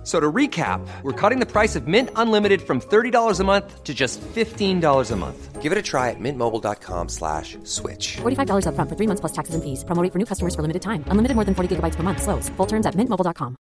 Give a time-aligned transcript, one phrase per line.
[0.00, 3.84] F- So to recap, we're cutting the price of Mint Unlimited from $30 a month
[3.84, 5.60] to just $15 a month.
[5.60, 8.16] Give it a try at mintmobile.com slash switch.
[8.22, 9.84] $45 upfront for three months plus taxes and fees.
[9.84, 11.04] Promo rate for new customers for limited time.
[11.08, 12.22] Unlimited more than 40 gigabytes per month.
[12.22, 12.48] Slows.
[12.56, 13.56] Full terms at mintmobile.com.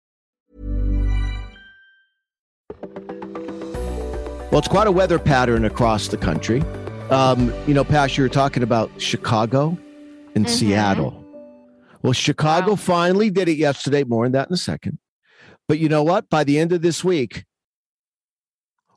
[4.51, 6.63] Well, it's quite a weather pattern across the country.
[7.11, 9.77] Um, you know, Pash, you were talking about Chicago
[10.35, 11.13] and Seattle.
[12.03, 14.05] Well, Chicago finally did it yesterday.
[14.05, 14.99] More on that in a second.
[15.69, 16.29] But you know what?
[16.31, 17.45] By the end of this week,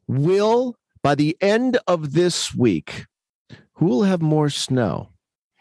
[0.07, 3.05] will by the end of this week,
[3.73, 5.09] who will have more snow?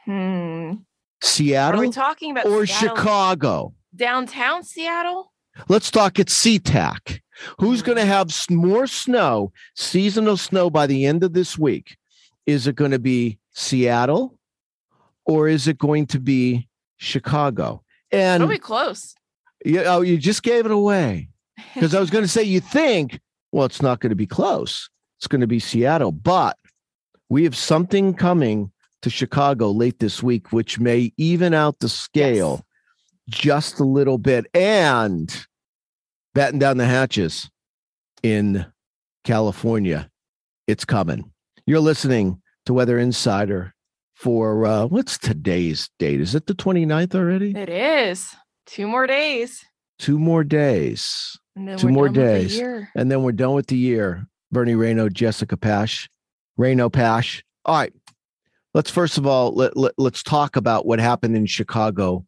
[0.04, 0.10] Hmm.
[0.10, 0.76] Are
[1.22, 3.74] Seattle we talking about or Seattle- Chicago?
[3.94, 5.32] downtown Seattle?
[5.68, 7.20] Let's talk at SeaTac.
[7.58, 11.96] Who's going to have more snow, seasonal snow by the end of this week?
[12.46, 14.38] Is it going to be Seattle
[15.24, 17.82] or is it going to be Chicago?
[18.10, 19.14] And it'll be close.
[19.64, 21.28] You, oh, you just gave it away
[21.74, 23.20] because I was going to say, you think,
[23.52, 24.88] well, it's not going to be close.
[25.18, 26.56] It's going to be Seattle, but
[27.28, 28.70] we have something coming
[29.02, 32.64] to Chicago late this week, which may even out the scale
[33.28, 35.46] just a little bit and
[36.34, 37.50] batten down the hatches
[38.22, 38.66] in
[39.24, 40.10] California.
[40.66, 41.30] It's coming.
[41.66, 43.74] You're listening to Weather Insider
[44.14, 46.20] for uh, what's today's date?
[46.20, 47.56] Is it the 29th already?
[47.56, 48.34] It is.
[48.68, 49.64] Two more days.
[49.98, 51.36] Two more days.
[51.76, 52.60] Two more days.
[52.94, 54.26] And then we're done with the year.
[54.52, 56.08] Bernie Rayno, Jessica Pash,
[56.58, 57.42] Rayno Pash.
[57.64, 57.92] All right.
[58.74, 62.24] Let's first of all let, let us talk about what happened in Chicago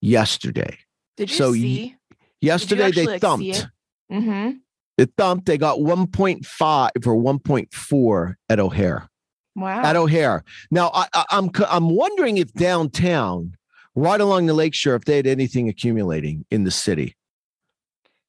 [0.00, 0.78] yesterday.
[1.16, 1.96] Did you So y- see?
[2.40, 3.46] Yesterday actually, they like, thumped.
[3.46, 3.66] it?
[4.10, 4.50] Mm-hmm.
[4.98, 5.46] They thumped.
[5.46, 9.08] They got 1.5 or 1.4 at O'Hare.
[9.54, 9.82] Wow.
[9.82, 10.42] At O'Hare.
[10.70, 13.54] Now I, I, I'm I'm wondering if downtown,
[13.94, 17.16] right along the lakeshore, if they had anything accumulating in the city.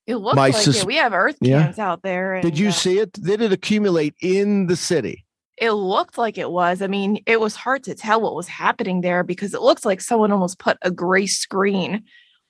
[0.05, 0.85] it looks like sus- it.
[0.85, 1.73] We have earth Yeah.
[1.77, 2.41] out there.
[2.41, 3.13] Did you uh, see it?
[3.13, 5.25] Did it accumulate in the city?
[5.57, 6.81] It looked like it was.
[6.81, 10.01] I mean, it was hard to tell what was happening there because it looked like
[10.01, 12.03] someone almost put a gray screen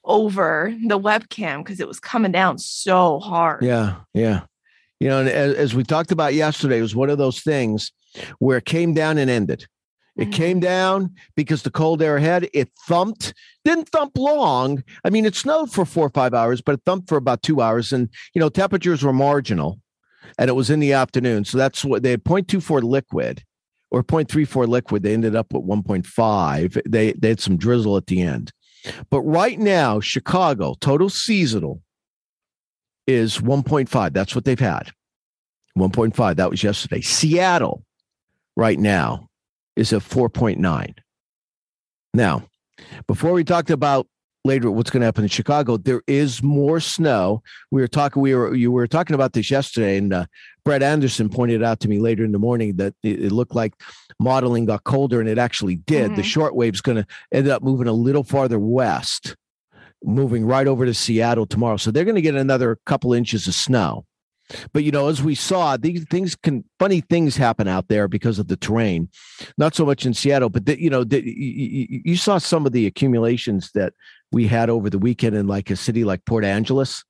[0.06, 3.64] over the webcam because it was coming down so hard.
[3.64, 4.46] Yeah, yeah.
[5.00, 7.92] You know, and as, as we talked about yesterday, it was one of those things
[8.40, 9.68] where it came down and ended.
[10.16, 10.34] It Mhm.
[10.34, 13.34] came down because the cold air ahead, it thumped,
[13.66, 14.84] didn't thump long.
[15.04, 17.62] I mean, it snowed for four or five hours, but it thumped for about two
[17.62, 17.92] hours.
[17.92, 19.80] And, you know, temperatures were marginal
[20.38, 21.46] and it was in the afternoon.
[21.46, 23.44] So that's what they had 0.24 liquid
[23.90, 25.02] or 0.34 liquid.
[25.02, 26.78] They ended up with 1.5.
[26.88, 28.52] They, they had some drizzle at the end.
[29.10, 31.82] But right now, Chicago, total seasonal
[33.08, 34.14] is 1.5.
[34.14, 34.92] That's what they've had.
[35.78, 36.36] 1.5.
[36.36, 37.02] That was yesterday.
[37.02, 37.84] Seattle
[38.56, 39.30] right now
[39.76, 40.94] is a 4.9.
[42.14, 42.44] Now,
[43.08, 44.08] before we talked about
[44.46, 47.42] later what's going to happen in Chicago, there is more snow.
[47.72, 50.26] We were talking, we were you were talking about this yesterday, and uh,
[50.66, 53.74] Brett Anderson pointed out to me later in the morning that it, it looked like
[54.20, 56.16] modeling got colder, and it actually did.
[56.16, 56.26] The Mhm.
[56.26, 59.36] short wave's going to end up moving a little farther west,
[60.04, 61.78] moving right over to Seattle tomorrow.
[61.78, 64.06] So they're going to get another couple inches of snow.
[64.74, 68.40] But you know, as we saw, these things can funny things happen out there because
[68.40, 69.10] of the terrain.
[69.58, 72.72] Not so much in Seattle, but the, you know, the, you, you- saw some of
[72.74, 73.94] the accumulations that
[74.32, 77.04] we had over the weekend in like a city like Port Angeles,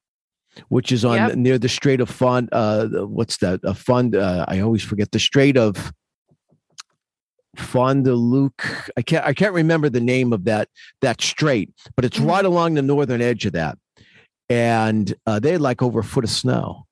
[0.69, 1.35] which is on Yep.
[1.35, 2.49] near the Strait of Fund.
[2.51, 3.59] Uh, what's that?
[3.63, 4.15] A fund.
[4.15, 5.91] Uh, I always forget the Strait of
[7.55, 8.91] Fond de Luc.
[8.97, 9.25] I can't.
[9.25, 10.69] I can't remember the name of that
[11.01, 12.27] that strait, but it's Mhm.
[12.27, 13.77] right along the northern edge of that.
[14.49, 16.85] And uh, they had like over a foot of snow.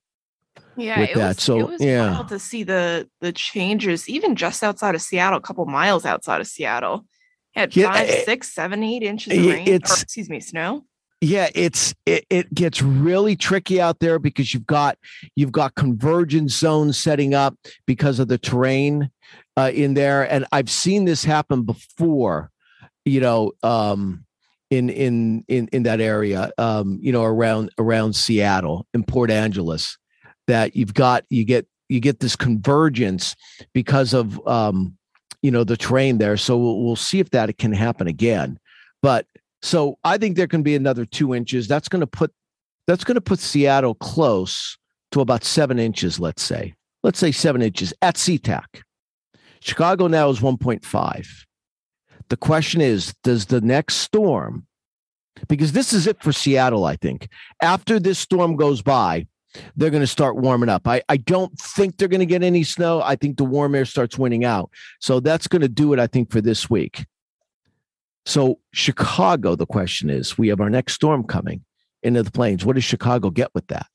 [0.78, 1.28] Yeah, with it that.
[1.36, 2.12] was, So, it was yeah.
[2.12, 6.42] wild to see the the changes, even just outside of Seattle, a couple miles outside
[6.42, 7.06] of Seattle.
[7.54, 9.68] Had Yeah, five, eh, six, seven, eight inches of rain.
[9.68, 10.86] or, it's- excuse me, snow.
[11.20, 14.98] yeah it's it, it gets really tricky out there because you've got
[15.36, 17.54] you've got convergence zones setting up
[17.86, 19.12] because of the terrain
[19.58, 22.50] uh, in there and i've seen this happen before
[23.06, 24.26] you know um
[24.72, 30.00] in in in in that area um you know around around seattle in port angeles
[30.48, 33.36] that you've got you get you get this convergence
[33.74, 34.98] because of um
[35.42, 38.60] you know the terrain there so we'll, we'll see if that can happen again
[39.02, 39.26] but
[39.62, 41.68] so I think there can be another two inches.
[41.68, 42.32] That's going to put
[42.88, 44.78] that's going to put Seattle close
[45.12, 46.20] to about seven inches.
[46.20, 46.74] Let's say,
[47.04, 48.82] let's say seven inches at SeaTac.
[49.60, 51.28] Chicago now is 1.5.
[52.30, 54.66] The question is, does the next storm
[55.48, 57.30] because this is it for Seattle, I think.
[57.62, 59.28] After this storm goes by,
[59.76, 60.88] they're going to start warming up.
[60.88, 63.02] I, I don't think they're going to get any snow.
[63.02, 64.72] I think the warm air starts winning out.
[65.00, 67.06] So that's going to do it, I think, for this week.
[68.26, 71.64] So, Chicago, the question is we have our next storm coming
[72.04, 72.66] into the plains.
[72.66, 73.88] What does Chicago get with that?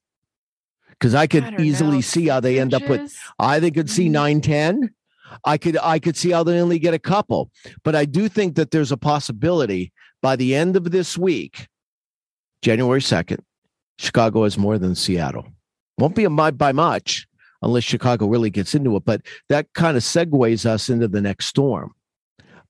[0.90, 3.14] Because I could I easily know, see how they end up with.
[3.38, 4.12] I think could see Mhm.
[4.12, 4.90] 9 10.
[5.44, 7.50] I could I could see how they only get a couple,
[7.82, 9.92] but I do think that there's a possibility
[10.22, 11.68] by the end of this week,
[12.62, 13.40] January 2nd,
[13.98, 15.46] Chicago has more than Seattle.
[15.98, 17.26] Won't be a by much
[17.62, 21.46] unless Chicago really gets into it, but that kind of segues us into the next
[21.46, 21.92] storm.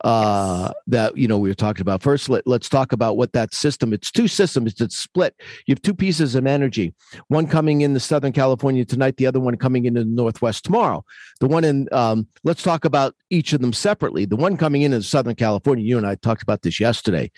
[0.05, 2.29] Uh, that you know we were talking about first.
[2.29, 3.95] Let, let's talk about what that system.
[3.95, 4.79] It's two systems.
[4.79, 5.35] It's split.
[5.67, 6.93] You have two pieces of energy.
[7.29, 9.17] One coming in the Southern California tonight.
[9.17, 11.03] The other one coming into the Northwest tomorrow.
[11.41, 11.89] The one in.
[11.93, 14.27] Um, let's talk about each of them separately.
[14.27, 15.83] The one coming in in Southern California.
[15.83, 17.31] You and I talked about this yesterday.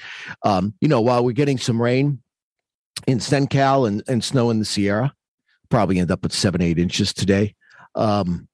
[0.43, 2.21] Um, you know, while we're getting some rain
[3.07, 5.13] in SoCal and, and snow in the Sierra,
[5.69, 7.55] probably end up with seven, eight inches today.
[7.95, 8.49] Um,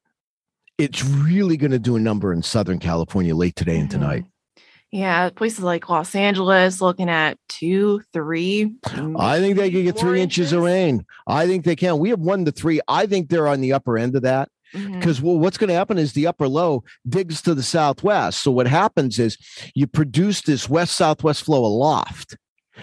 [0.79, 4.25] it's really going to do a number in Southern California late today and tonight.
[4.91, 8.76] Yeah, places like Los Angeles looking at two, three.
[9.19, 11.05] I think they could get three inches of rain.
[11.26, 11.99] I think they can.
[11.99, 12.81] We have one to three.
[12.87, 15.99] I think they're on the upper end of that because well, what's going to happen
[15.99, 18.43] is the upper low digs to the southwest.
[18.43, 19.37] So what happens is
[19.75, 22.37] you produce this west southwest flow aloft.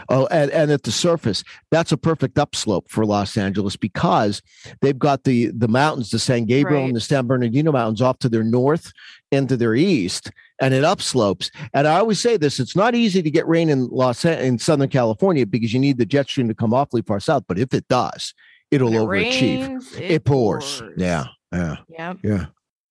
[0.10, 4.42] Oh, and, and at the surface, that's a perfect upslope for Los Angeles because
[4.82, 6.88] they've got the the mountains, the San Gabriel Right.
[6.88, 8.92] and the San Bernardino mountains off to their north
[9.32, 11.50] and to their east, and it upslopes.
[11.74, 14.90] And I always say this: it's not easy to get rain in Los in Southern
[14.90, 17.44] California because you need the jet stream to come awfully far south.
[17.48, 18.34] But if it does,
[18.72, 19.68] it'll it overachieve.
[19.68, 20.82] rains, It, pours.
[20.98, 21.78] Yeah, yeah.
[21.90, 22.18] Yep.
[22.24, 22.46] Yeah.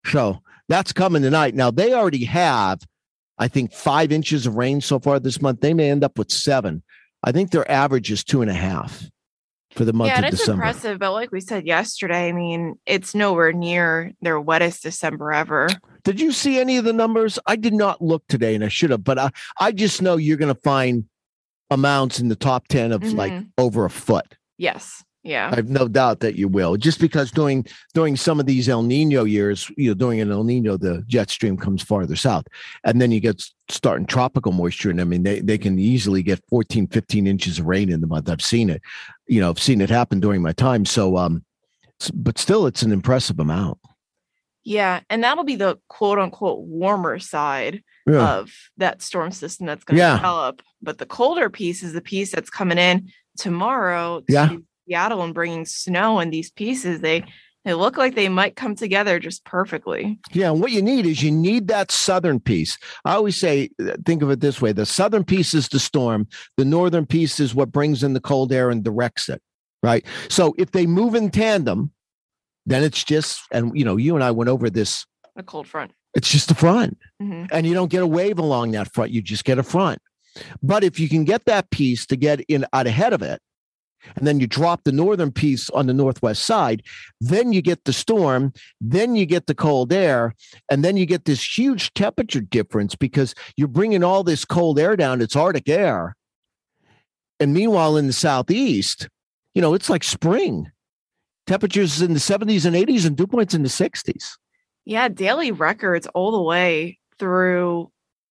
[0.07, 1.55] So that's coming tonight.
[1.55, 2.81] Now they already have,
[3.39, 5.61] I think, five inches of rain so far this month.
[5.61, 6.83] They may end up with seven.
[7.23, 9.09] I think their average is two and a half
[9.73, 10.63] for the month yeah, of it's December.
[10.65, 10.99] impressive.
[10.99, 15.69] But like we said yesterday, I mean, it's nowhere near their wettest December ever.
[16.03, 17.39] Did you see any of the numbers?
[17.47, 20.39] I did not look today, and I should have, but I, I just know you're
[20.39, 21.05] going to find
[21.71, 23.51] amounts in the top 10 of like Mhm.
[23.59, 24.35] over a foot.
[24.59, 25.05] Yes.
[25.23, 25.51] Yeah.
[25.53, 26.77] I have no doubt that you will.
[26.77, 30.45] Just because during during some of these El Nino years, you know, during an El
[30.45, 32.45] Nino, the jet stream comes farther south.
[32.85, 34.89] And then you get starting tropical moisture.
[34.91, 38.07] And I mean, they, they can easily get 14, 15 inches of rain in the
[38.07, 38.31] month.
[38.31, 38.81] I've seen it,
[39.27, 40.87] you know, I've seen it happen during my time.
[40.87, 41.45] So um,
[42.15, 43.79] but still it's an impressive amount.
[44.65, 45.01] Yeah.
[45.11, 48.37] And that'll be the quote unquote warmer side Yeah.
[48.39, 50.17] of that storm system that's going to Yeah.
[50.17, 50.63] develop.
[50.83, 54.49] But the colder piece is the piece that's coming in tomorrow Yeah.
[54.49, 56.19] to Seattle and bringing snow.
[56.19, 57.25] And these pieces, they
[57.65, 60.19] they look like they might come together just perfectly.
[60.33, 62.79] Yeah, and what you need is you need that southern piece.
[63.05, 66.27] I always say, uh, think of it this way: the southern piece is the storm,
[66.57, 69.43] the northern piece is what brings in the cold air and directs it.
[69.83, 70.05] Right.
[70.29, 71.93] So if they move in tandem,
[72.67, 75.07] then it's just, and you know, you and I went over this.
[75.37, 75.93] A cold front.
[76.15, 77.49] It's just a front, Mhm.
[77.53, 79.11] and you don't get a wave along that front.
[79.11, 80.01] You just get a front.
[80.63, 83.41] But if you can get that piece to get in out ahead of it,
[84.17, 86.83] and then you drop the northern piece on the northwest side,
[87.21, 90.35] then you get the storm, then you get the cold air,
[90.71, 94.97] and then you get this huge temperature difference because you're bringing all this cold air
[94.97, 95.21] down.
[95.21, 96.17] It's Arctic air.
[97.39, 99.09] And meanwhile, in the southeast,
[99.55, 100.71] you know, it's like spring.
[101.47, 104.37] Temperatures in the 70s and 80s, and dew points in the 60s.
[104.85, 107.91] Yeah, daily records all the way through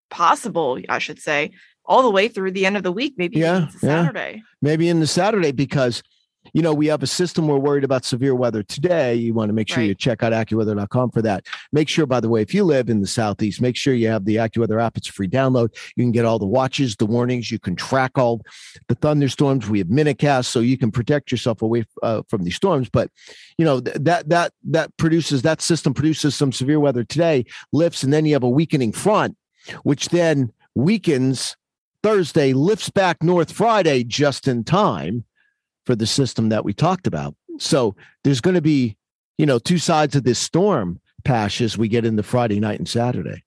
[0.10, 1.52] possible, I should say,
[1.90, 4.04] all the way through the end of the week, maybe Yeah, even yeah.
[4.06, 4.44] Saturday.
[4.62, 6.04] maybe in the Saturday because
[6.54, 9.14] you know we have a system we're worried about severe weather today.
[9.14, 11.46] You want to make sure you check out AccuWeather.com for that.
[11.74, 14.24] Make sure, by the way, if you live in the southeast, make sure you have
[14.24, 14.96] the AccuWeather app.
[14.98, 15.76] It's a free download.
[15.98, 17.52] You can get all the watches, the warnings.
[17.52, 18.42] You can track all
[18.88, 19.68] the thunderstorms.
[19.70, 22.90] We have MinuteCast, so you can protect yourself away uh, from these storms.
[22.90, 23.12] But
[23.58, 28.02] you know th- that that that produces that system produces some severe weather today, lifts,
[28.04, 29.36] and then you have a weakening front,
[29.84, 31.58] which then weakens
[32.04, 35.26] Thursday, lifts back north Friday just in time
[35.86, 37.36] for the system that we talked about.
[37.60, 38.98] So there's going to be,
[39.38, 42.88] you know, two sides of this storm pash as we get into Friday night and
[42.88, 43.44] Saturday.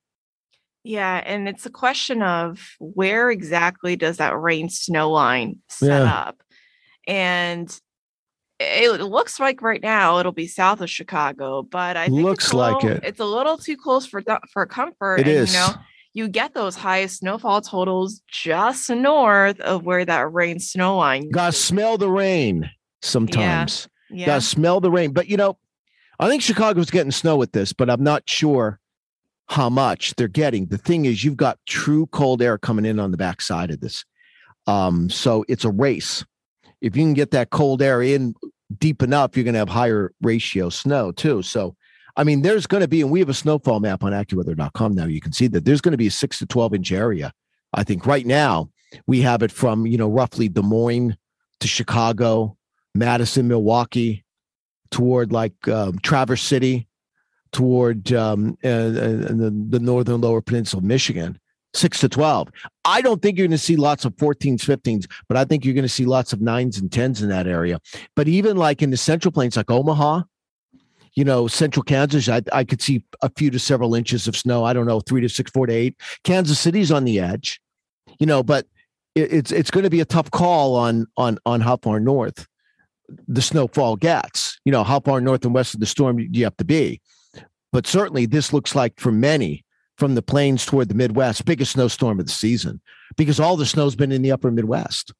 [0.84, 6.12] Yeah, and it's a question of where exactly does that rain snow line set Yeah.
[6.12, 6.42] up?
[7.06, 7.80] And
[8.58, 12.50] it looks like right now it'll be south of Chicago, but I think it's Looks
[12.52, 13.00] a like it.
[13.04, 15.20] It's a little too close for for comfort.
[15.20, 15.52] It and, is.
[15.52, 15.74] You know,
[16.14, 21.30] you get those highest snowfall totals just north of where that rain snow line.
[21.30, 23.88] Got to smell the rain sometimes.
[24.10, 24.26] yeah.
[24.26, 25.12] Got to smell the rain.
[25.12, 25.58] But, you know,
[26.18, 28.78] I think Chicago's getting snow with this, but I'm not sure
[29.48, 30.66] how much they're getting.
[30.66, 34.04] The thing is, you've got true cold air coming in on the backside of this.
[34.66, 36.24] Um, so it's a race.
[36.80, 38.34] If you can get that cold air in
[38.78, 41.42] deep enough, you're going to have higher ratio snow too.
[41.42, 41.74] So,
[42.16, 45.06] I mean, there's going to be, and we have a snowfall map on AccuWeather.com now.
[45.06, 47.32] You can see that there's going to be a six to 12 inch area.
[47.72, 48.70] I think right now
[49.06, 51.16] we have it from, you know, roughly Des Moines
[51.60, 52.56] to Chicago,
[52.94, 54.24] Madison, Milwaukee,
[54.90, 56.86] toward like um, Traverse City,
[57.52, 61.38] toward um, uh, uh, the, the northern lower peninsula of Michigan
[61.74, 62.50] six to 12.
[62.84, 65.74] I don't think you're going to see lots of 14s, 15s, but I think you're
[65.74, 67.80] going to see lots of nines and 10s in that area.
[68.14, 70.22] But even like in the central plains, like Omaha,
[71.14, 74.64] you know, central Kansas, I, I could see a few to several inches of snow.
[74.64, 75.96] I don't know, three to six, four to eight.
[76.24, 77.60] Kansas City's on the edge,
[78.18, 78.66] you know, but
[79.14, 82.46] it, it's it's going to be a tough call on on on how far north
[83.28, 84.58] the snowfall gets.
[84.64, 87.00] You know, how far north and west of the storm you have to be.
[87.72, 89.64] But certainly, this looks like for many
[89.98, 92.80] from the plains toward the Midwest, biggest snowstorm of the season
[93.16, 95.12] because all the snow's been in the upper Midwest.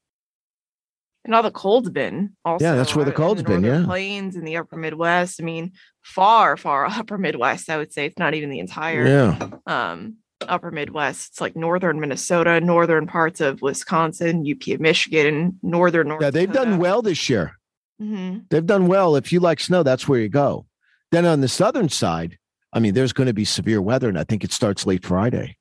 [1.25, 2.65] And all the cold's been also.
[2.65, 3.65] Yeah, that's where the cold's in been.
[3.65, 3.85] Yeah.
[3.85, 5.41] Plains in the upper Midwest.
[5.41, 7.71] I mean, far, far upper Midwest.
[7.71, 9.49] I would say it's not even the entire Yeah.
[9.67, 11.31] um upper Midwest.
[11.31, 16.23] It's like northern Minnesota, northern parts of Wisconsin, UP of Michigan, northern North.
[16.23, 16.31] Yeah.
[16.31, 17.57] They've done well this year.
[18.01, 19.15] hmm They've done well.
[19.15, 20.67] If you like snow, that's where you go.
[21.13, 22.39] Then on the southern side,
[22.73, 25.57] I mean, there's going to be severe weather, and I think it starts late Friday.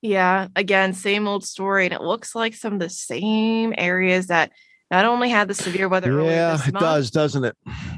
[0.00, 1.84] Yeah, again, same old story.
[1.84, 4.50] And it looks like some of the same areas that
[4.90, 7.56] not only had the severe weather earlier Yeah, it month, does, doesn't it?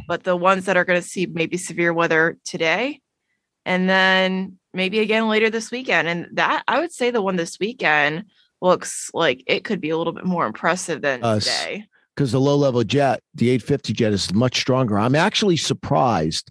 [0.08, 3.00] but the ones that are going to see maybe severe weather today
[3.64, 6.08] and then maybe again later this weekend.
[6.08, 8.24] And that I would say the one this weekend
[8.60, 11.84] looks like it could be a little bit more impressive than today.
[12.14, 14.98] Because the low level jet, the 850 jet, is much stronger.
[14.98, 16.50] I'm actually surprised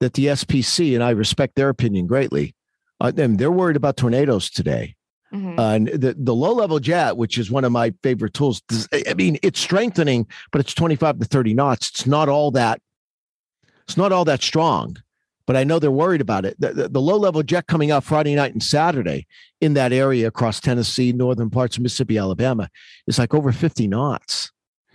[0.00, 2.54] that the SPC, and I respect their opinion greatly,
[3.00, 4.95] uh, them they're worried about tornadoes today.
[5.36, 5.58] Mhm.
[5.58, 8.62] Uh, and the, the low level jet, which is one of my favorite tools,
[8.92, 11.90] I mean, it's strengthening, but it's 25 to 30 knots.
[11.90, 12.80] It's not all that,
[13.84, 14.96] it's not all that strong,
[15.46, 16.56] but I know they're worried about it.
[16.58, 19.26] The, the, the low level jet coming out Friday night and Saturday
[19.60, 22.68] in that area across Tennessee, northern parts of Mississippi, Alabama
[23.06, 24.50] is like over 50 knots.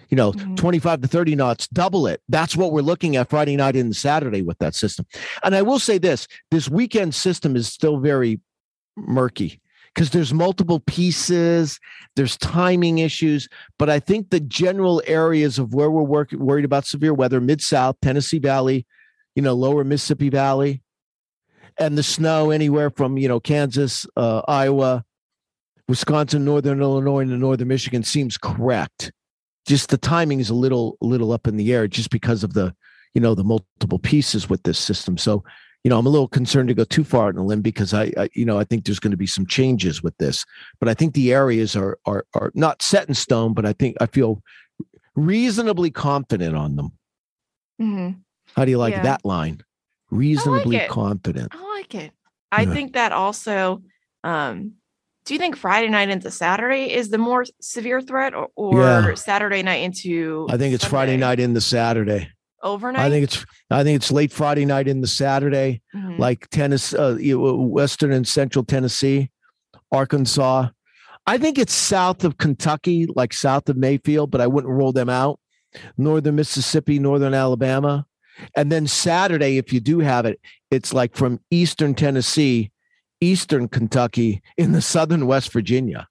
[0.10, 0.58] You know, Mhm.
[0.58, 2.22] 25 to 30 knots, double it.
[2.28, 5.06] That's what we're looking at Friday night and Saturday with that system.
[5.42, 8.42] And I will say this this weekend system is still very
[8.98, 9.61] murky
[9.94, 11.80] because there's multiple pieces,
[12.16, 13.48] there's timing issues.
[13.78, 17.62] But I think the general areas of where we're work, worried about severe weather, mid
[17.62, 18.86] South, Tennessee Valley,
[19.36, 20.82] you know, lower Mississippi Valley,
[21.78, 25.04] and the snow anywhere from, you know, Kansas, uh, Iowa,
[25.88, 29.12] Wisconsin, northern Illinois, and northern Michigan seems correct.
[29.68, 32.74] Just the timing is a little, little up in the air just because of the,
[33.14, 35.18] you know, the multiple pieces with this system.
[35.18, 35.44] So,
[35.84, 38.12] you know, I'm a little concerned to go too far on a limb because I,
[38.18, 40.46] I you know, I think there's going to be some changes with this.
[40.80, 43.98] But I think the areas are are are not set in stone, but I think
[44.00, 44.42] I feel
[45.16, 46.92] reasonably confident on them.
[47.82, 48.20] Mhm.
[48.56, 49.04] How do you like Yeah.
[49.04, 49.62] that line?
[50.12, 50.90] Reasonably it.
[50.90, 51.50] confident.
[51.54, 52.12] I like it.
[52.52, 52.74] I Yeah.
[52.74, 53.82] think that also.
[54.24, 54.74] Um,
[55.26, 59.14] do you think Friday night into Saturday is the more severe threat, or, or Yeah.
[59.16, 60.48] Saturday night into?
[60.50, 62.30] I think it's Friday night into Saturday.
[62.64, 63.06] Overnight.
[63.06, 66.20] I think it's I think it's late Friday night into Saturday, Mhm.
[66.20, 69.30] like Tennessee, uh, Western and Central Tennessee,
[69.92, 70.70] Arkansas.
[71.28, 75.10] I think it's south of Kentucky, like south of Mayfield, but I wouldn't roll them
[75.10, 75.40] out.
[75.98, 78.06] Northern Mississippi, Northern Alabama,
[78.56, 80.40] and then Saturday, if you do have it,
[80.70, 82.72] it's like from Eastern Tennessee,
[83.22, 86.08] Eastern Kentucky, in the Southern West Virginia.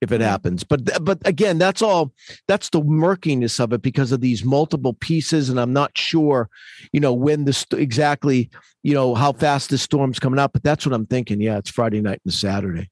[0.00, 0.24] If it Mhm.
[0.26, 2.12] happens, but but again, that's all.
[2.46, 6.48] That's the murkiness of it because of these multiple pieces, and I'm not sure,
[6.92, 8.48] you know, when this exactly,
[8.84, 10.52] you know, how fast the storm's coming up.
[10.52, 11.40] But that's what I'm thinking.
[11.40, 12.90] Yeah, it's Friday night and Saturday,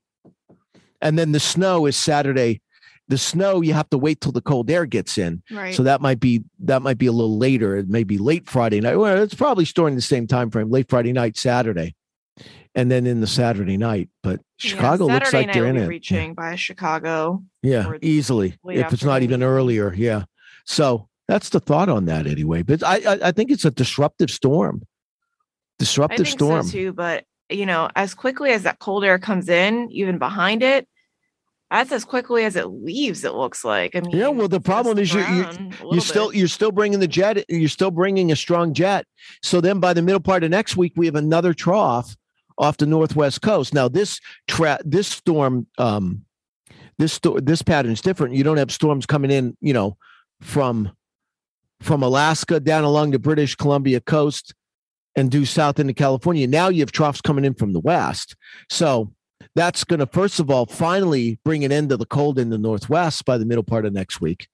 [1.00, 2.60] and then the snow is Saturday.
[3.08, 5.72] The snow you have to wait till the cold air gets in, right.
[5.72, 7.76] so that might be that might be a little later.
[7.76, 8.96] It may be late Friday night.
[8.96, 11.94] Well, it's probably storing the same time frame, late Friday night, Saturday,
[12.76, 14.09] and then in the Saturday night.
[14.23, 15.88] But Yeah, Chicago looks like they're in it.
[15.88, 17.42] reaching by Chicago.
[17.62, 18.56] Yeah, easily.
[18.66, 20.25] If it's not even earlier, yeah.
[20.66, 22.62] So that's the thought on that anyway.
[22.62, 24.83] But I I, I think it's a disruptive storm.
[24.85, 24.88] I
[25.78, 26.62] Disruptive think storm.
[26.62, 30.62] so too, but you know, as quickly as that cold air comes in, even behind
[30.62, 30.88] it,
[31.71, 33.25] that's as quickly as it leaves.
[33.25, 33.95] It looks like.
[33.95, 36.38] I mean, Yeah, well, the problem is you- you- you're still bit.
[36.38, 37.45] you're still bringing the jet.
[37.49, 39.04] You're still bringing a strong jet.
[39.42, 42.16] So then by the middle part of next week, we have another trough
[42.58, 43.75] off the northwest coast.
[43.75, 46.25] Now this tra- this storm, um,
[46.98, 48.34] this sto- this pattern is different.
[48.34, 49.96] You don't have storms coming in, you know,
[50.40, 50.92] from
[51.80, 54.54] from Alaska down along the British Columbia coast
[55.14, 56.46] and due south into California.
[56.46, 58.34] Now you have troughs coming in from the west.
[58.70, 59.12] So
[59.56, 62.58] That's going to, first of all, finally bring an end to the cold in the
[62.58, 64.48] Northwest by the middle part of next week.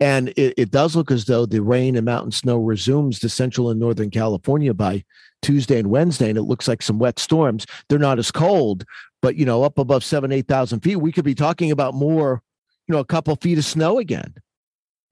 [0.00, 3.70] And it, it does look as though the rain and mountain snow resumes to central
[3.70, 5.04] and northern California by
[5.42, 6.28] Tuesday and Wednesday.
[6.28, 7.66] And it looks like some wet storms.
[7.88, 8.84] They're not as cold,
[9.22, 12.42] but, you know, up above seven, 8,000 feet, we could be talking about more,
[12.86, 14.34] you know, a couple feet of snow again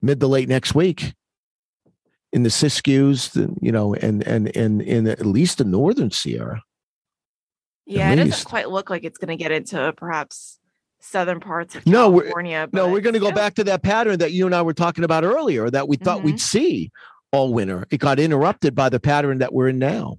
[0.01, 1.13] mid to late next week
[2.33, 6.63] in the Siskiyous, you know, and and and in at least the northern Sierra.
[7.85, 8.29] Yeah, it least.
[8.29, 10.59] doesn't quite look like it's going to get into perhaps
[10.99, 12.69] southern parts of No, we're- California.
[12.73, 15.03] No, we're going to go back to that pattern that you and I were talking
[15.03, 16.37] about earlier that we thought we'd mm-hmm.
[16.37, 16.91] see
[17.31, 17.85] all winter.
[17.91, 20.17] It got interrupted by the pattern that we're in now.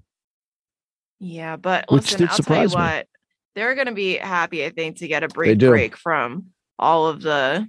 [1.21, 2.97] Yeah, but Which listen, did I'll tell you surprise me.
[2.97, 3.09] what,
[3.55, 6.47] they're going to be happy, I think, to get a break break from
[6.79, 7.69] all of the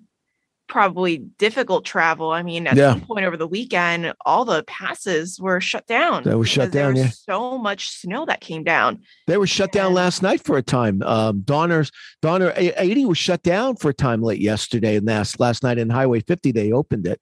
[0.69, 2.31] probably difficult travel.
[2.31, 2.91] I mean, at Yeah.
[2.91, 6.23] some point over the weekend, all the passes were shut down.
[6.23, 7.09] They were shut down, was yeah.
[7.09, 8.99] So much snow that came down.
[9.27, 11.01] They were shut down last night for a time.
[11.03, 15.63] Um, Donner's Donner 80 was shut down for a time late yesterday, and last last
[15.63, 17.19] night in Highway 50 they opened it.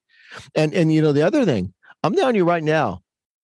[0.54, 1.74] And and you know the other thing,
[2.04, 3.02] I'm telling you right now,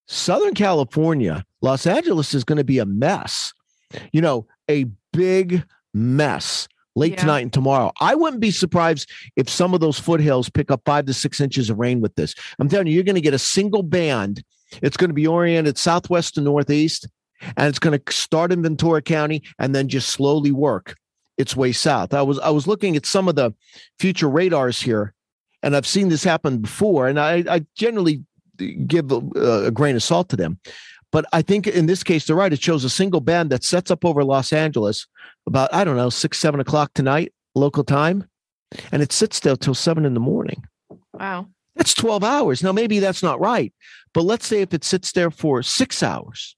[0.08, 3.54] Southern California, Los Angeles is going to be a mess.
[4.12, 7.22] You know, a big mess late Yeah.
[7.22, 7.92] tonight and tomorrow.
[8.00, 11.70] I wouldn't be surprised if some of those foothills pick up five to six inches
[11.70, 12.36] of rain with this.
[12.60, 14.44] I'm telling you, you're going to get a single band.
[14.82, 17.08] It's going to be oriented southwest to northeast
[17.58, 20.96] and it's going to start in Ventura County and then just slowly work
[21.38, 22.14] its way south.
[22.14, 23.54] I was I was looking at some of the
[24.00, 25.14] future radars here,
[25.62, 28.24] and I've seen this happen before, and I, I generally
[28.86, 29.18] give a,
[29.66, 30.60] a grain of salt to them.
[31.14, 32.52] But I think in this case, they're right.
[32.52, 35.08] It shows a single band that sets up over Los Angeles
[35.46, 38.28] about, I don't know, six, seven o'clock tonight, local time.
[38.92, 40.64] And it sits there till seven in the morning.
[41.14, 41.50] Wow.
[41.76, 42.64] That's 12 hours.
[42.64, 43.72] Now, maybe that's not right,
[44.14, 46.56] but let's say if it sits there for six hours,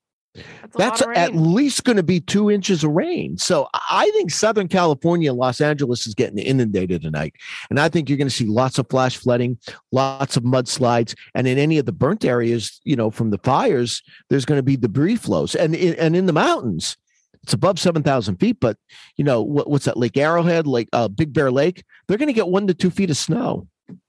[0.78, 3.38] That's, that's at least going to be two inches of rain.
[3.38, 7.36] So I think Southern California, Los Angeles is getting inundated tonight.
[7.70, 9.58] And I think you're going to see lots of flash flooding,
[9.92, 11.16] lots of mudslides.
[11.34, 14.64] And in any of the burnt areas, you know, from the fires, there's going to
[14.64, 15.56] be debris flows.
[15.56, 16.98] And, in- and in the mountains,
[17.44, 18.58] it's above 7,000 feet.
[18.60, 18.78] But,
[19.18, 19.98] you know, what, what's that?
[19.98, 23.10] Lake Arrowhead, Lake uh, Big Bear Lake, they're going to get one to two feet
[23.10, 23.68] of snow.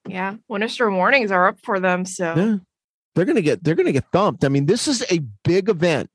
[0.09, 0.37] yeah.
[0.49, 2.05] Winter storm warnings are up for them.
[2.05, 2.57] So Yeah.
[3.15, 4.45] They're going to get they're going to get thumped.
[4.45, 6.11] I mean, this is a big event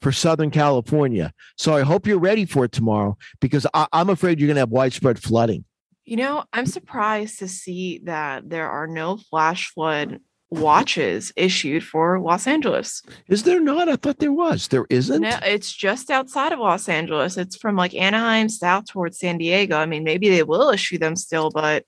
[0.00, 1.32] for Southern California.
[1.56, 4.60] So I hope you're ready for it tomorrow because I, I'm afraid you're going to
[4.60, 5.64] have widespread flooding.
[6.04, 12.18] You know, I'm surprised to see that there are no flash flood watches issued for
[12.20, 13.02] Los Angeles.
[13.28, 13.90] Is there not?
[13.90, 14.68] I thought there was.
[14.68, 15.20] There isn't.
[15.20, 17.36] No, it's just outside of Los Angeles.
[17.36, 19.76] It's from like Anaheim south towards San Diego.
[19.76, 21.84] I mean, maybe they will issue them still, but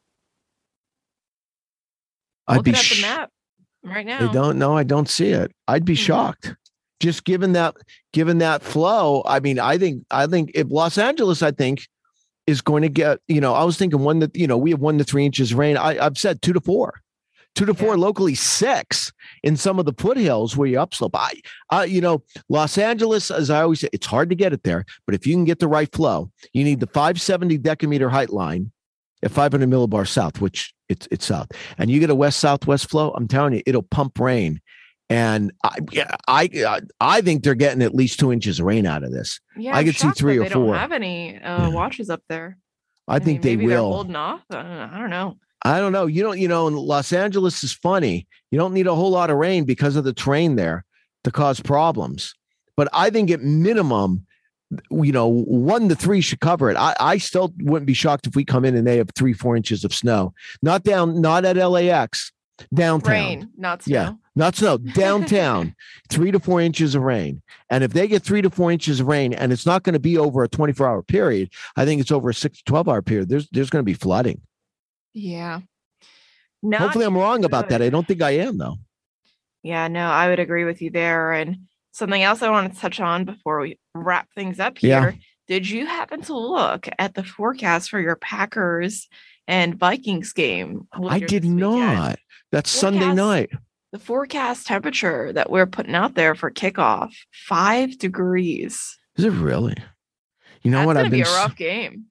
[2.46, 3.30] I'd be looking at the sh- map
[3.84, 4.32] right I now.
[4.32, 4.76] don't know.
[4.76, 5.52] I don't see it.
[5.66, 5.98] I'd be Mhm.
[6.04, 6.54] shocked.
[7.00, 7.74] Just given that
[8.12, 11.88] given that flow, I mean, I think I think if Los Angeles, I think,
[12.46, 14.80] is going to get, you know, I was thinking one that, you know, we have
[14.80, 15.76] one to three inches of rain.
[15.76, 17.00] I, I've said two to four.
[17.56, 18.02] Two to four Yeah.
[18.02, 21.16] locally, six in some of the foothills where you upslope.
[21.16, 21.32] I,
[21.70, 24.84] I, you know, Los Angeles, as I always say, it's hard to get it there,
[25.04, 28.70] but if you can get the right flow, you need the 570 decameter height line
[29.22, 33.10] at 500 millibar south, which it's it's south, and you get a west southwest flow.
[33.12, 34.60] I'm telling you, it'll pump rain,
[35.10, 35.76] and I
[36.28, 39.40] I I think they're getting at least two inches of rain out of this.
[39.56, 40.66] Yeah, I I'm could see three or they four.
[40.66, 41.74] don't have any uh, Yeah.
[41.74, 42.56] watches up there.
[43.08, 43.92] I, think mean, they maybe will.
[43.92, 44.42] holding off.
[44.50, 44.88] I don't know.
[44.92, 45.36] I don't know.
[45.64, 46.06] I don't know.
[46.06, 48.26] You don't, you know, in Los Angeles is funny.
[48.52, 50.84] You don't need a whole lot of rain because of the terrain there
[51.24, 52.34] to cause problems.
[52.76, 54.24] But I think at minimum,
[54.90, 56.76] you know, one to three should cover it.
[56.76, 59.56] I, I still wouldn't be shocked if we come in and they have three, four
[59.56, 60.32] inches of snow.
[60.62, 62.30] Not down, not at LAX,
[62.74, 63.12] downtown.
[63.12, 63.94] Rain, not snow.
[63.94, 65.74] Yeah, not snow, downtown,
[66.08, 67.42] three to four inches of rain.
[67.68, 70.00] And if they get three to four inches of rain, and it's not going to
[70.00, 73.02] be over a 24 hour period, I think it's over a six to 12 hour
[73.02, 74.40] period, there's there's going to be flooding.
[75.12, 75.60] Yeah.
[76.62, 77.80] Not Hopefully I'm wrong about that.
[77.82, 78.76] I don't think I am though.
[79.62, 81.32] Yeah, no, I would agree with you there.
[81.32, 85.00] And something else I want to touch on before we wrap things up Yeah.
[85.00, 85.18] here.
[85.48, 89.08] Did you happen to look at the forecast for your Packers
[89.50, 90.86] and Vikings game?
[91.08, 92.18] I did not.
[92.52, 93.50] That's Sunday night.
[93.92, 98.96] The forecast temperature that we're putting out there for kickoff, five degrees.
[99.16, 99.74] Is it really?
[100.62, 100.92] You know That's what?
[100.94, 102.04] gonna I've be been a s- rough game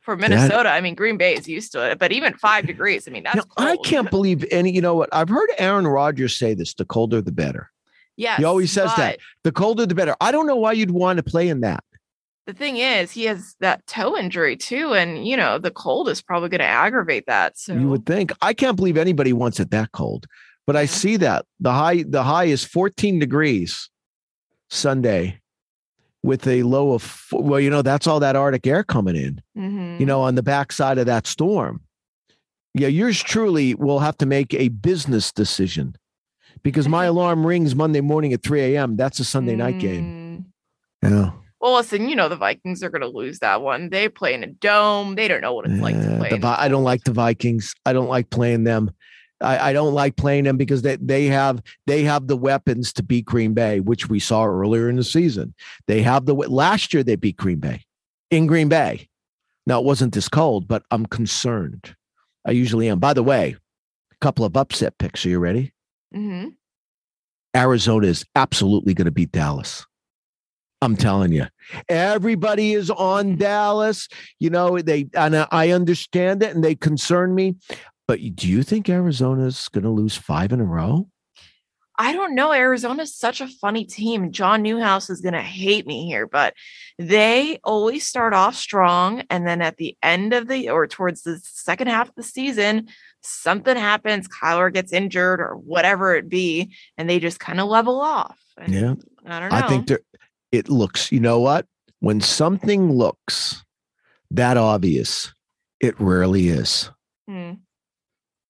[0.00, 0.68] for Minnesota.
[0.68, 3.08] I mean, Green Bay is used to it, but even five degrees.
[3.08, 4.70] I mean, that's know, I can't believe any.
[4.72, 5.08] You know what?
[5.12, 7.70] I've heard Aaron Rodgers say this: the colder, the better.
[8.16, 9.18] Yeah, He always says that.
[9.42, 10.14] The colder, the better.
[10.20, 11.82] I don't know why you'd want to play in that.
[12.46, 16.20] The thing is, he has that toe injury too, and you know the cold is
[16.20, 17.58] probably going to aggravate that.
[17.58, 18.32] So You would think.
[18.42, 20.26] I can't believe anybody wants it that cold.
[20.66, 23.88] But I see that the high the high is 14 degrees
[24.70, 25.40] Sunday
[26.22, 30.00] with a low of well, you know, that's all that Arctic air coming in, Mhm.
[30.00, 31.80] you know, on the backside of that storm.
[32.74, 35.96] Yeah, yours truly will have to make a business decision
[36.62, 38.96] because my alarm rings Monday morning at 3 a.m.
[38.96, 40.46] That's a Sunday night game.
[41.02, 41.10] Mm.
[41.10, 41.30] Yeah.
[41.64, 43.88] Well, listen, you know the Vikings are going to lose that one.
[43.88, 45.14] They play in a dome.
[45.14, 46.28] They don't know what it's like to play.
[46.28, 47.74] the in the Vi- I don't like the Vikings.
[47.86, 48.90] I don't like playing them.
[49.40, 53.02] I, I don't like playing them because they, they have they have the weapons to
[53.02, 55.54] beat Green Bay, which we saw earlier in the season.
[55.86, 57.82] They have the last year they beat Green Bay
[58.30, 59.08] in Green Bay.
[59.66, 61.96] Now it wasn't this cold, but I'm concerned.
[62.44, 62.98] I usually am.
[62.98, 63.56] By the way,
[64.12, 65.24] a couple of upset picks.
[65.24, 65.72] Are you ready?
[66.14, 66.56] Mhm.
[67.56, 69.86] Arizona is absolutely going to beat Dallas.
[70.84, 71.46] I'm telling you,
[71.88, 74.08] everybody is on Dallas.
[74.38, 77.56] You know, they, and I- I understand it and they concern me.
[78.06, 81.08] But do you think Arizona's going to lose five in a row?
[81.96, 82.52] I don't know.
[82.52, 84.32] Arizona's such a funny team.
[84.32, 86.52] John Newhouse is going to hate me here, but
[86.98, 89.22] they always start off strong.
[89.30, 92.88] And then at the end of the or towards the second half of the season,
[93.22, 94.26] something happens.
[94.28, 98.38] Kyler gets injured or whatever it be, and they just kind of level off.
[98.58, 98.94] And Yeah.
[99.24, 99.56] I don't know.
[99.56, 100.00] I think there,
[100.54, 101.66] it looks, you know what?
[102.00, 103.64] When something looks
[104.30, 105.34] that obvious,
[105.80, 106.90] it rarely is.
[107.28, 107.54] Hmm.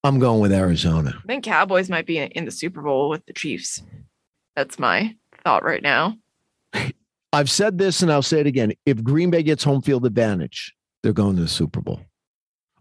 [0.03, 1.19] I'm going with Arizona.
[1.23, 3.81] I think Cowboys might be in- in the Super Bowl with the Chiefs.
[4.55, 6.17] That's my thought right now.
[7.33, 8.73] I've said this and I'll say it again.
[8.85, 12.01] If Green Bay gets home field advantage, they're going to the Super Bowl.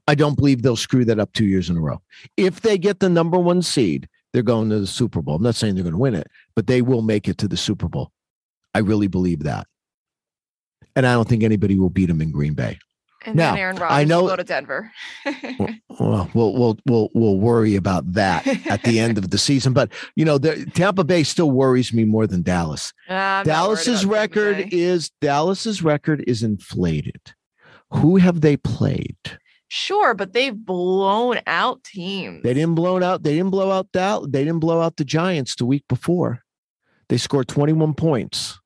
[0.07, 2.01] I don't believe they'll screw that up two years in a row.
[2.37, 5.37] If they get the number one seed, they're going to the Super Bowl.
[5.37, 7.57] I'm not saying they're going to win it, but they will make it to the
[7.57, 8.13] Super Bowl.
[8.75, 9.67] I really believe that.
[10.97, 12.79] And I don't think anybody will beat them in Green Bay.
[13.27, 14.93] And Now, then Aaron I Rodgers know- will go to Denver.
[16.01, 19.73] Well, we'll we'll we'll we'll worry about that at the end of the season.
[19.73, 22.93] But you know, the, Tampa Bay still worries me more than Dallas.
[23.09, 27.21] I'm Dallas's record is Dallas's record is inflated.
[27.93, 29.17] Who have they played?
[29.69, 32.43] Sure, but they've blown out teams.
[32.43, 33.23] They didn't blow out.
[33.23, 34.27] They didn't blow out Dal.
[34.27, 36.41] They didn't blow out the Giants the week before.
[37.09, 38.59] They scored 21 points.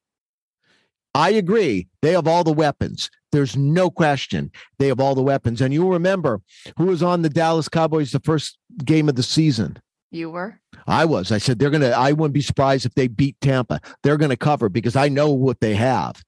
[1.18, 1.88] I agree.
[2.00, 3.10] They have all the weapons.
[3.32, 4.50] There's no question.
[4.78, 5.60] They have all the weapons.
[5.60, 6.40] And you'll remember
[6.78, 9.78] who was on the Dallas Cowboys the first game of the season.
[10.10, 10.60] You were.
[10.86, 11.30] I was.
[11.32, 11.90] I said they're gonna.
[11.90, 13.80] I wouldn't be surprised if they beat Tampa.
[14.02, 16.22] They're gonna cover because I know what they have.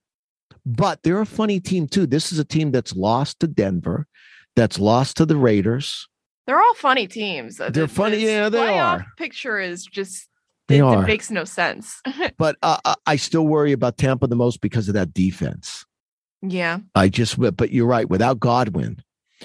[0.67, 2.07] But they're a funny team too.
[2.07, 4.07] This is a team that's lost to Denver,
[4.57, 6.09] that's lost to the Raiders.
[6.47, 7.57] They're all funny teams.
[7.57, 9.07] They're the- funny- yeah, they are.
[9.17, 10.29] Picture is just
[10.71, 11.03] They it, are.
[11.05, 12.01] it makes no sense.
[12.39, 15.85] But uh, I- I still worry about Tampa the most because of that defense.
[16.43, 17.39] yeah, I just.
[17.39, 18.09] But you're right.
[18.09, 19.03] Without Godwin,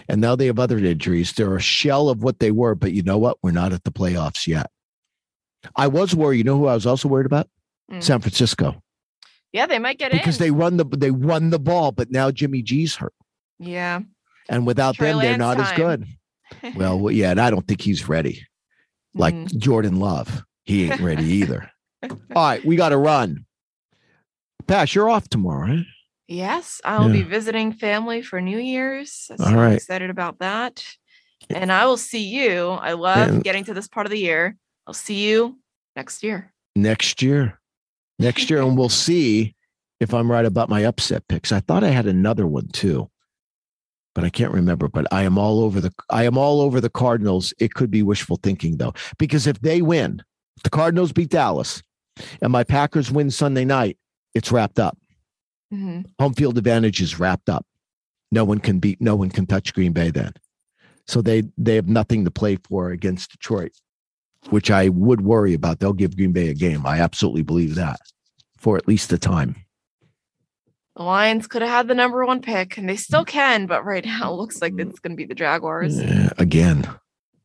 [0.08, 1.34] and now they have other injuries.
[1.34, 2.76] They're a shell of what they were.
[2.76, 3.38] But you know what?
[3.44, 4.70] We're not at the playoffs yet.
[5.76, 6.38] I was worried.
[6.38, 7.50] You know who I was also worried about?
[7.92, 8.02] Mm.
[8.04, 8.82] San Francisco.
[9.52, 10.22] yeah, they might get because in.
[10.24, 13.14] Because they run the they run the ball, but now Jimmy G's hurt,
[13.60, 14.00] yeah,
[14.50, 16.06] and without Trey them, they're not as good.
[16.76, 18.46] Well, well, yeah, and I don't think he's ready.
[19.14, 19.58] Like Mm.
[19.58, 21.72] Jordan Love, he ain't ready either.
[22.04, 23.46] All right, we got to run.
[24.68, 25.86] Pash, you're off tomorrow, right?
[26.28, 29.12] yes, I'll be visiting family for New Year's.
[29.12, 30.84] So All I'm excited about that.
[31.52, 32.70] And I will see you.
[32.70, 34.58] I love And- getting to this part of the year.
[34.88, 35.60] I'll see you
[35.96, 36.52] next year.
[36.76, 37.60] Next year,
[38.18, 39.56] next year, and we'll see
[40.00, 41.52] if I'm right about my upset picks.
[41.52, 43.10] I thought I had another one too,
[44.16, 44.88] but I can't remember.
[44.88, 47.54] But I am all over the I am all over the Cardinals.
[47.60, 50.24] It could be wishful thinking though, because if they win,
[50.64, 51.84] the Cardinals beat Dallas,
[52.42, 53.98] and my Packers win Sunday night,
[54.34, 54.98] it's wrapped up.
[55.74, 56.06] Mhm.
[56.20, 57.66] Home field advantage is wrapped up.
[58.32, 59.02] No one can beat.
[59.02, 60.34] No one can touch Green Bay then.
[61.08, 63.74] So they they have nothing to play for against Detroit,
[64.50, 65.80] which I would worry about.
[65.80, 66.86] They'll give Green Bay a game.
[66.86, 68.00] I absolutely believe that
[68.58, 69.56] for at least the time.
[70.96, 74.06] The Lions could have had the number one pick, and they still can, but right
[74.06, 76.02] now it looks like it's going to be the Jaguars.
[76.02, 76.88] Yeah, again.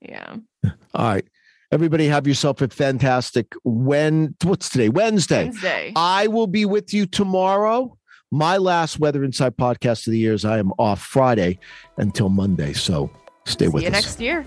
[0.00, 0.36] Yeah.
[0.94, 1.26] All right.
[1.72, 4.88] Everybody have yourself a fantastic when what's today?
[4.88, 5.44] Wednesday.
[5.44, 5.92] Wednesday.
[5.94, 7.96] I will be with you tomorrow.
[8.32, 11.60] My last Weather Inside podcast of the year is I am off Friday
[11.96, 12.72] until Monday.
[12.72, 13.08] So
[13.44, 13.92] stay See with you us.
[13.92, 14.44] next year.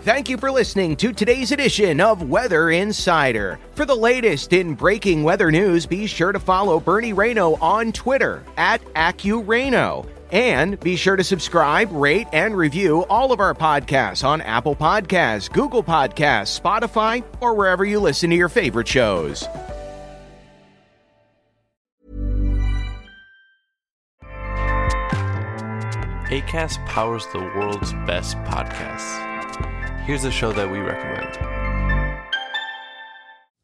[0.00, 3.58] Thank you for listening to today's edition of Weather Insider.
[3.74, 8.42] For the latest in breaking weather news, be sure to follow Bernie Rayno on Twitter
[8.56, 10.08] at AccuRayno.
[10.32, 15.52] And be sure to subscribe, rate, and review all of our podcasts on Apple Podcasts,
[15.52, 19.46] Google Podcasts, Spotify, or wherever you listen to your favorite shows.
[26.32, 29.28] ACAST powers the world's best podcasts.
[30.06, 31.61] Here's a show that we recommend.